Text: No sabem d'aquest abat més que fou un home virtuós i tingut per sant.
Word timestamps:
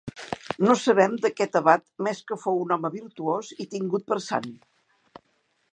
No 0.67 0.75
sabem 0.83 1.13
d'aquest 1.25 1.59
abat 1.59 1.83
més 2.07 2.23
que 2.31 2.39
fou 2.45 2.57
un 2.63 2.75
home 2.77 2.91
virtuós 2.97 3.53
i 3.65 3.69
tingut 3.75 4.09
per 4.13 4.21
sant. 4.31 4.51